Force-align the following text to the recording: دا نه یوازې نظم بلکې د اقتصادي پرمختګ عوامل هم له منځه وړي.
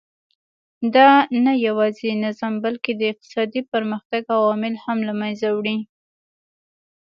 دا 0.95 1.09
نه 1.43 1.53
یوازې 1.67 2.09
نظم 2.23 2.53
بلکې 2.65 2.91
د 2.95 3.01
اقتصادي 3.11 3.61
پرمختګ 3.71 4.21
عوامل 4.37 4.73
هم 4.83 4.97
له 5.07 5.13
منځه 5.21 5.47
وړي. 5.57 5.77